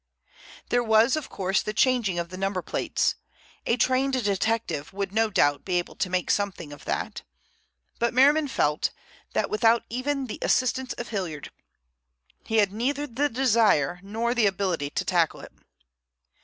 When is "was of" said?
0.83-1.29